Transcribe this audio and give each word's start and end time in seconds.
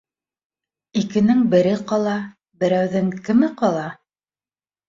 Икенең 1.01 1.43
бере 1.51 1.75
ҡала, 1.91 2.15
берәүҙең 2.65 3.15
кеме 3.29 3.55
ҡала? 3.61 3.85